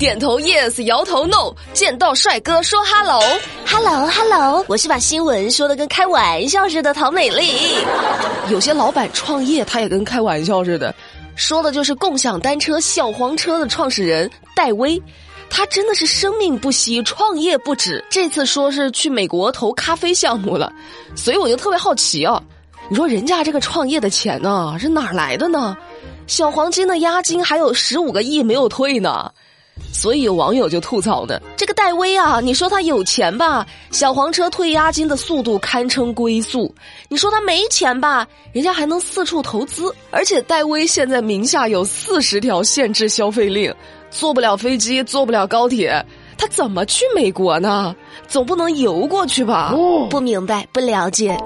[0.00, 7.52] 点头 yes，摇头 no，见到帅哥说 hello，hello hello，我是把新闻说的跟开玩笑似的陶美丽。
[8.48, 10.94] 有些老板创业，他也跟开玩笑似的，
[11.36, 14.98] 说的就是共享单车小黄车的创始人戴威。
[15.50, 18.02] 他真的是生命不息，创业不止。
[18.08, 20.72] 这次说是去美国投咖啡项目了，
[21.14, 22.42] 所以我就特别好奇啊。
[22.88, 25.76] 你说人家这个创业的钱呢，是哪儿来的呢？
[26.26, 29.30] 小黄金的押金还有十五个亿没有退呢，
[29.92, 33.66] 所以有网友就吐槽呢：这个戴威啊，你说他有钱吧？
[33.90, 36.74] 小黄车退押金的速度堪称龟速。
[37.08, 38.26] 你说他没钱吧？
[38.52, 43.74] 人家还能四处投资，而且戴威现在名下有四十条限制消费令。
[44.10, 46.04] 坐不了飞机，坐不了高铁，
[46.36, 47.94] 他怎么去美国呢？
[48.26, 49.72] 总不能游过去吧？
[50.08, 51.38] 不明白，不了解。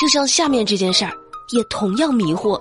[0.00, 1.12] 就像下面这件事儿，
[1.52, 2.58] 也同样迷惑。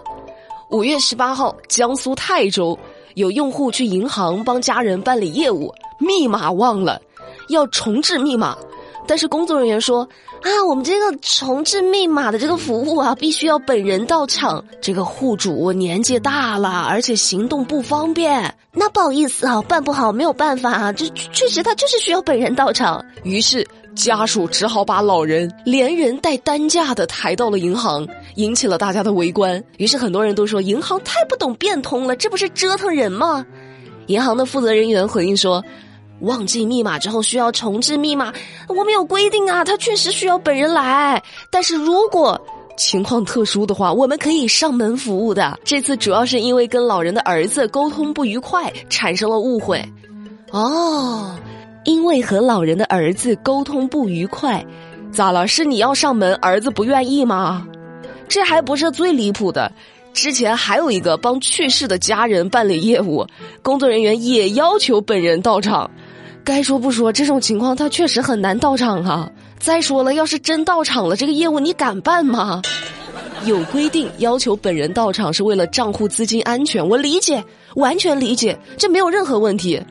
[0.69, 2.77] 五月十八号，江苏泰州
[3.15, 7.01] 有用户去银行帮家人办理业务，密码忘了，
[7.49, 8.57] 要重置密码。
[9.07, 10.07] 但是工作人员说
[10.43, 14.63] ：“啊，我们这个重置密码的这个服务啊，必须要本人到场。
[14.79, 20.93] 这个户主年纪大了，而且行动不方便，那不好意思啊，办不好，没有办法啊。
[20.93, 23.03] 这确实他就是需要本人到场。
[23.23, 29.63] 于是家属只好把老人连人带担架的抬到了银行，引起了大家的围观。
[29.77, 33.45] 于是很多人都说，银行太不懂变通了，这不是折腾人吗？
[34.07, 35.63] 银行的负责人员回应说。”
[36.21, 38.31] 忘记密码之后需要重置密码，
[38.67, 41.19] 我们有规定啊，他确实需要本人来。
[41.49, 42.39] 但是如果
[42.77, 45.59] 情况特殊的话，我们可以上门服务的。
[45.63, 49.83] 这次主要是因为跟老人的儿子沟通不愉快，产生了误会。
[50.51, 51.35] 哦，
[51.83, 54.65] 因为和老人的儿子沟通不愉快，
[55.11, 55.47] 咋了？
[55.47, 57.67] 是你要上门，儿子不愿意吗？
[58.27, 59.71] 这还不是最离谱的，
[60.13, 63.25] 之前还有一个帮去世的家人办理业务，
[63.61, 65.89] 工作人员也要求本人到场。
[66.43, 69.29] 该说不说，这种情况他确实很难到场啊。
[69.59, 72.61] 再说了，要是真到场了，这个业务你敢办吗？
[73.45, 77.43] 有规定要求本人到场是为了账户资金安全，我理解，
[77.75, 79.81] 完全理解，这没有任何问题。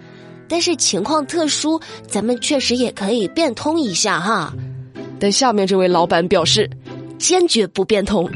[0.50, 4.52] 但是情况特殊，咱们确实也可以变通一下哈。
[5.20, 6.68] 但下面这位老板表示，
[7.18, 8.28] 坚决不变通。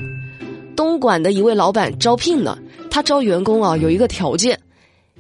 [0.77, 2.57] 东莞的一位老板招聘呢，
[2.89, 4.59] 他招员工啊有一个条件。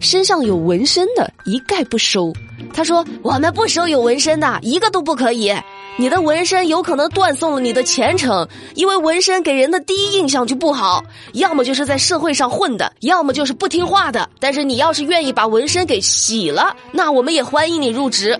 [0.00, 2.32] 身上有纹身的，一概不收。
[2.72, 5.54] 他说：“我们不收有纹身的，一个都不可以。
[5.96, 11.04] 你的纹身有可能断送了你的前程，因为纹身给人的第一印象就不好。
[11.34, 14.28] 要么就是在社会上混的，要么就是不听话的。
[14.40, 18.38] 但是你要是愿意把纹身给洗了，那我们也欢迎你入职。”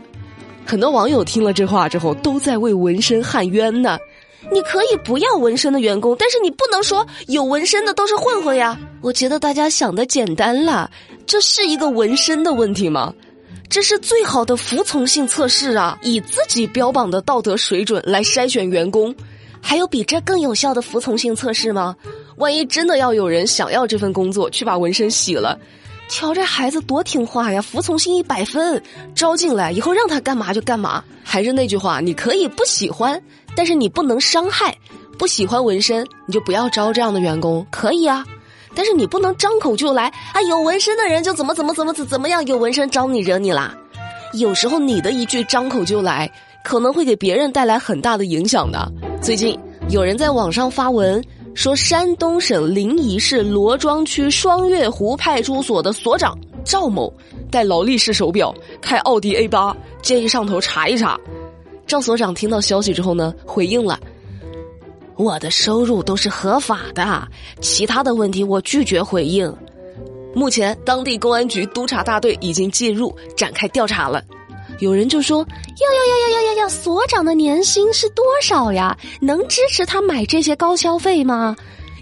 [0.67, 3.99] 很多网友听了这话之后，都在为纹身喊冤呢。
[4.51, 8.79] 你可以不要纹身的员工，但是你不能说有纹身的都是混混呀。
[9.01, 10.91] 我觉得大家想的简单了，
[11.25, 13.15] 这是一个纹身的问题吗？
[13.69, 15.99] 这是最好的服从性测试啊！
[16.03, 19.15] 以自己标榜的道德水准来筛选员工，
[19.61, 21.97] 还有比这更有效的服从性测试吗？
[22.37, 25.59] 万一真的要有人想要这份工作，去把纹身洗了，
[26.09, 28.81] 瞧这孩子多听话呀，服从性一百分，
[29.15, 31.03] 招进来以后让他干嘛就干嘛。
[31.25, 33.21] 还是那句话，你可以不喜欢。
[33.57, 34.77] 但是你不能伤害，
[35.17, 38.25] 不喜欢纹身你就不要招这样的员工，可以啊。
[38.75, 43.75] 但是你不能张口就来啊，有纹身的人就怎么怎么怎么怎怎么样，有纹身招你惹你啦。
[44.35, 46.31] 有时候你的一句张口就来，
[46.65, 48.91] 可能会给别人带来很大的影响的。
[49.23, 49.59] 最近
[49.91, 51.23] 有人在网上发文
[51.55, 57.12] 说，山东省临沂市罗庄区双月湖派出所的所长赵某
[57.49, 61.17] 戴劳力士手表，开奥迪 A 八，建议上头查一查。
[61.87, 64.01] 赵所长听到消息之后呢，回应了
[65.17, 67.27] ：“我的收入都是合法的，
[67.61, 69.55] 其他的问题我拒绝回应。”
[70.35, 74.23] 目前，当地公安局督察大队已经介入展开调查了。
[74.81, 78.97] 有人就说：“呀呀呀呀呀呀呀，所长的年薪是多少呀？
[79.21, 81.55] 能支持他买这些高消费吗？”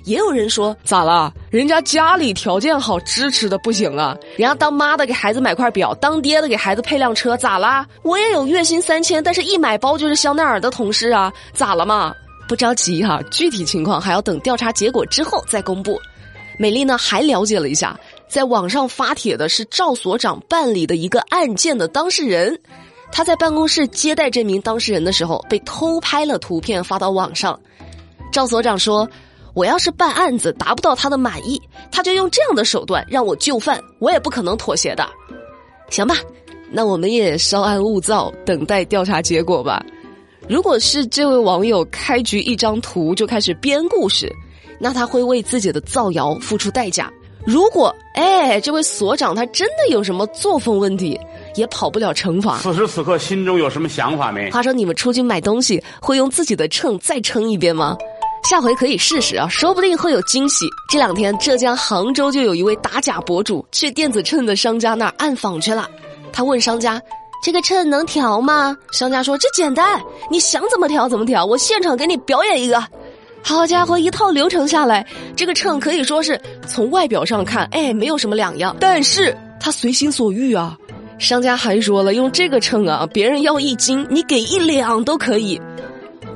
[0.04, 1.32] 也有人说：“咋了？
[1.50, 4.16] 人家家里条件好，支持的不行啊！
[4.36, 7.86] 人家当妈的给孩子买块表，当爹的给孩子配辆车，咋啦？
[8.02, 12.12] 我也有月薪三千，但是一买包就是香奈儿的同事啊，咋了嘛？
[12.48, 16.00] 不着急哈，具体情况还要等调查结果之后再公布。”
[16.58, 17.98] 美丽呢还了解了一下，
[18.28, 22.60] 在网上发帖的是赵所长办理的一个案件的当事人，
[23.10, 27.58] 他在办公室接待这名当事人的时候被偷拍了图片发到网上。
[28.30, 29.08] 赵所长说。
[29.54, 31.60] 我要是办案子达不到他的满意，
[31.90, 35.06] 他就用这样的手段让我就范，我也不可能妥协的。
[35.90, 36.16] 行吧，
[36.70, 39.84] 那我们也稍安勿躁，等待调查结果吧。
[40.48, 44.30] 如果是这位网友开局一张图就开始编故事，
[44.78, 47.10] 那他会为自己的造谣付出代价。
[47.44, 51.18] 如果哎，这位所长他真的有什么作风问题，
[51.56, 52.58] 也跑不了惩罚。
[52.58, 54.50] 此时此刻心中有什么想法没？
[54.50, 57.96] 话说你们出去买东西会用自己的秤再称一遍吗？
[58.44, 60.66] 下回可以试试啊，说不定会有惊喜。
[60.88, 65.88] 这两天浙江杭州就有一位打假博主去电子秤的商家那儿暗访去了，
[66.32, 67.00] 他问商家。
[67.42, 68.78] 这个秤能调吗？
[68.92, 70.00] 商家说这简单，
[70.30, 72.80] 你想怎么调怎么调，我现场给你表演一个。
[73.42, 75.04] 好家伙，一套流程下来，
[75.34, 78.76] 这个秤可以说是从外表上看，哎，没有什么两样。
[78.78, 80.78] 但是他随心所欲啊，
[81.18, 85.60] 商家还说了，用这个秤啊，别人要一斤，你给一两都可以。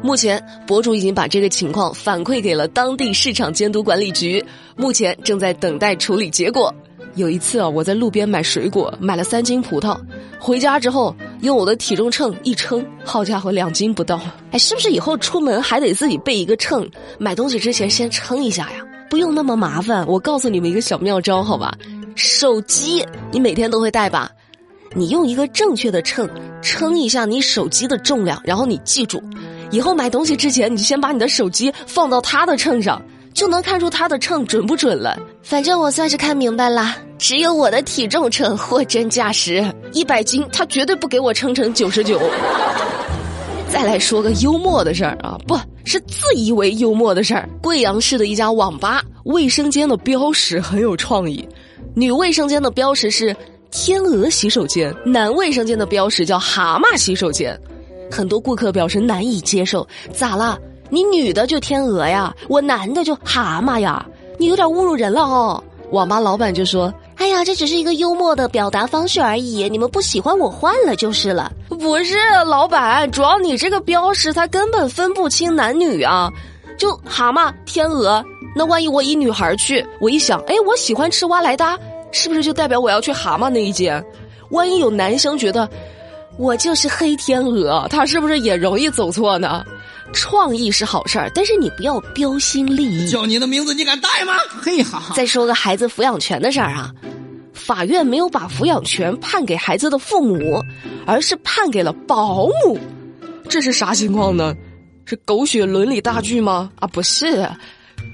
[0.02, 4.44] 目前博主已经把这个情况反馈给了当地市场监督管理局，
[4.75, 6.75] 目前正在等待处理结果。
[7.17, 9.99] 有一次啊，我在路边买水果，买了三斤葡萄，
[10.39, 14.21] 回家之后用我的体重秤一称，好家伙，两斤不到。
[14.51, 16.87] 哎，是不是以后出门还得自己备一个秤？
[17.19, 20.07] 买东西之前先称一下呀，不用那么麻烦。
[20.07, 21.75] 我告诉你们一个小妙招，好吧？
[22.15, 23.03] 手机
[23.33, 24.31] 你每天都会带吧？
[24.95, 26.29] 你用一个正确的秤
[26.61, 29.23] 称一下你手机的重量，然后你记住，
[29.71, 33.03] 以后买东西之前你先把你的手机放到它的秤上。
[33.35, 35.15] 就能看出他的秤准不准了。
[35.47, 42.21] 反正我算是看明白了，只有我的体重秤货真价实，一百斤他绝对不给我称成九十九。
[43.71, 47.49] 再来说个幽默的事儿啊，不是自以为幽默的事儿。
[47.63, 51.49] 贵阳市的一家网吧卫生间的标识很有创意，
[51.95, 53.35] 女卫生间的标识是
[53.71, 57.57] 天鹅洗手间，男卫生间的标识叫蛤蟆洗手间，
[58.11, 60.59] 很多顾客表示难以接受，咋了？
[60.91, 64.05] 你女的就天鹅呀，我男的就蛤蟆呀，
[64.38, 65.62] 你有点侮辱人了哦。
[65.93, 76.29] 网吧老板就说：“哎呀，这只是一个幽默的表达方式而已，你们不喜欢我换了就是了。”不是，老板，主要你这个标识它根本分不清男女啊，
[76.77, 78.25] 就蛤蟆、天鹅，
[78.55, 81.79] 那万一我一女孩去，我一想，哎，我喜欢吃蛙来哒，
[82.11, 84.05] 是不是就代表我要去蛤蟆那一间？
[84.50, 85.69] 万一有男生觉得
[86.37, 89.65] 我就是黑天鹅，他是不是也容易走错呢？
[90.12, 93.08] 创意是好事儿，但是你不要标新立异。
[93.08, 94.35] 叫你的名字，你敢带吗？
[94.62, 95.12] 嘿哈！
[95.14, 96.93] 再说个孩子抚养权的事儿啊，
[97.53, 100.62] 法院没有把抚养权判给孩子的父母，
[101.06, 102.79] 而是判给了保姆。
[103.49, 104.55] 这是啥情况呢？
[105.05, 106.70] 是狗血伦理大剧吗？
[106.76, 107.49] 啊，不是。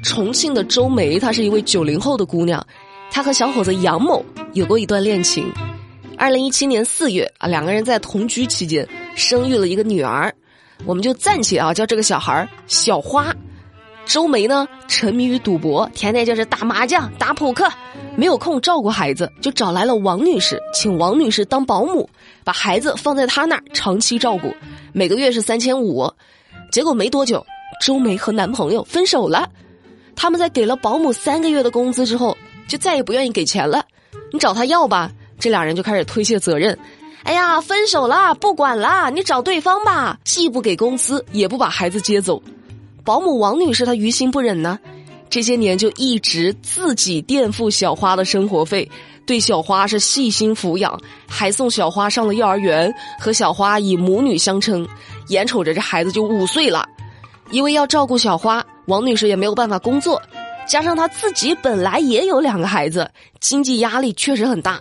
[0.04, 2.64] 重庆的周梅，她是一位九零后的姑娘，
[3.10, 5.50] 她和小伙子杨某有过一段恋情。
[6.18, 10.32] 二零一七年四月啊，两个人在同居期间生育了一个女儿。
[10.84, 13.34] 我们就暂且啊叫这个小孩小花，
[14.04, 17.70] 周梅呢沉迷于赌博，天天就是打麻将、打扑克，
[18.16, 22.08] 没有空照顾孩子，就找来了王女士，请王女士当保姆，
[22.42, 24.52] 把孩子放在她那儿长期照顾，
[24.92, 26.10] 每个月是三千五。
[26.70, 27.44] 结果没多久，
[27.84, 29.48] 周梅和男朋友分手了，
[30.16, 32.36] 他们在给了保姆三个月的工资之后，
[32.66, 33.84] 就再也不愿意给钱了。
[34.32, 36.76] 你找他要吧，这俩人就开始推卸责任。
[37.24, 40.18] 哎呀，分手了，不管了，你找对方吧。
[40.24, 42.42] 既不给工资，也不把孩子接走。
[43.04, 44.78] 保姆王女士她于心不忍呢，
[45.30, 48.90] 这些年就一直自己垫付小花的生活费，
[49.24, 54.86] 对小花是细心抚养，还送小花上了幼儿园，和小花以母女相称。
[55.28, 56.86] 眼瞅着这孩子就五岁了，
[57.50, 60.20] 因为要照顾小花，王女士也没有办法工作，
[60.66, 63.08] 加上她自己本来也有两个孩子，
[63.40, 64.80] 经济压力确实很大。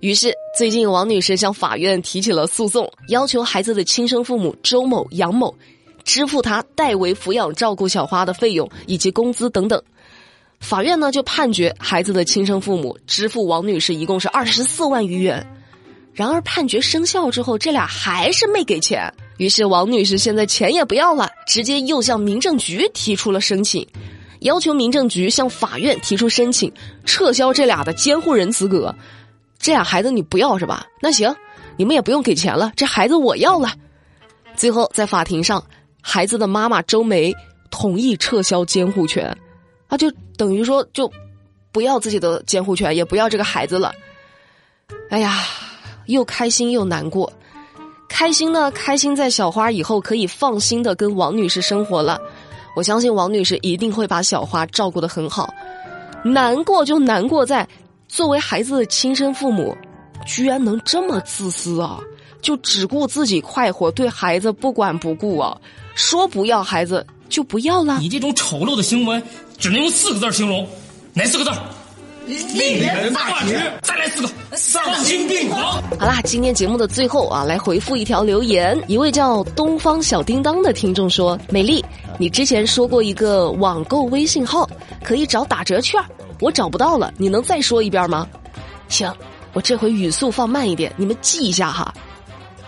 [0.00, 5.54] 于是，最近王女士向法院提起了诉讼，要求孩子的亲生父母周某、杨某
[6.04, 9.80] 支付她代为抚养照顾小花的费用以及工资等等。
[10.58, 15.46] 法院呢就判决孩子的亲生父母支付王女士一共是二十四万余元。
[16.14, 19.12] 然而判决生效之后，这俩还是没给钱。
[19.36, 23.86] 于是王女士现在钱也不要了，直接又向民政局提出了申请，
[24.40, 26.72] 要求民政局向法院提出申请，
[27.04, 28.94] 撤销这俩的监护人资格。
[29.60, 30.86] 这俩孩子你不要是吧？
[31.02, 31.36] 那行，
[31.76, 33.70] 你们也不用给钱了，这孩子我要了。
[34.56, 35.62] 最后在法庭上，
[36.00, 37.34] 孩子的妈妈周梅
[37.70, 39.36] 同意撤销监护权，
[39.88, 41.12] 啊，就等于说就
[41.70, 43.92] 不要自己的监护权，也不要这个孩子了。
[45.10, 45.44] 哎呀，
[46.06, 47.30] 又开心又难过。
[48.08, 52.18] 开心呢，开心在小花以后可以放心的跟王女士生活了。
[52.74, 55.52] 我相信王女士一定会把小花照顾的很好。
[56.24, 57.68] 难过就难过在。
[58.10, 59.76] 作为孩子的亲生父母，
[60.26, 62.00] 居然能这么自私啊！
[62.42, 65.56] 就只顾自己快活，对孩子不管不顾啊！
[65.94, 67.98] 说不要孩子就不要了。
[68.00, 69.22] 你这种丑陋的行为，
[69.58, 70.66] 只能用四个字形容，
[71.14, 71.50] 哪四个字？
[72.26, 73.60] 令人发指。
[73.80, 75.80] 再来四个，丧心病狂。
[75.96, 78.76] 好啦，今天节目的最后啊，来回复一条留言。
[78.88, 81.84] 一位叫东方小叮当的听众说：“美丽，
[82.18, 84.68] 你之前说过一个网购微信号
[85.04, 86.02] 可以找打折券。”
[86.40, 88.26] 我找不到了，你能再说一遍吗？
[88.88, 89.14] 行，
[89.52, 91.94] 我这回语速放慢一点，你们记一下哈。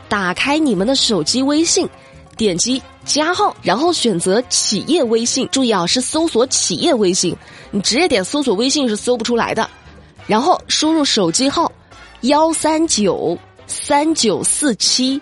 [0.09, 1.88] 打开你们的手机微信，
[2.37, 5.49] 点击加号，然后选择企业微信。
[5.50, 7.35] 注意啊，是搜索企业微信，
[7.71, 9.69] 你直接点搜索微信是搜不出来的。
[10.26, 11.73] 然后输入手机号
[12.21, 13.37] 幺三九
[13.67, 15.21] 三九四七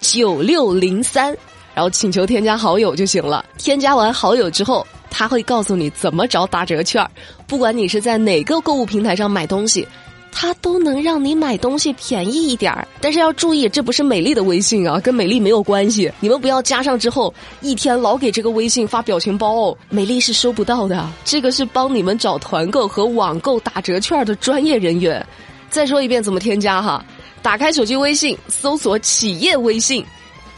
[0.00, 1.26] 九六零三，
[1.72, 3.44] 然后请求添加好友就行了。
[3.56, 7.08] 添加完好友之后，他会告诉你怎么找打折券。
[7.46, 9.86] 不管你是在哪个购物平台上买东西。
[10.34, 16.10] 它都能让你买东西便宜一点儿，但是要注意，这不是美丽的微信啊，跟美丽没有关系。
[16.20, 21.06] 你们不要加上之后一天老给这个微信发表情包哦，美丽是收不到的。
[21.22, 25.24] 这个是帮你们找团购和网购打折券的专业人员。
[25.68, 27.04] 再说一遍怎么添加哈，
[27.42, 30.02] 打开手机微信，搜索企业微信，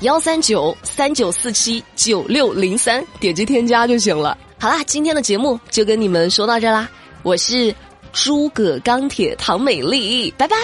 [0.00, 4.36] 幺三九三九四七九六零三，点击添加就行了。
[4.58, 6.88] 好啦，今天的节目就跟你们说到这啦，
[7.22, 7.74] 我是。
[8.16, 10.56] 诸葛钢铁唐美丽，拜拜。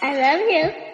[0.00, 0.85] I love you.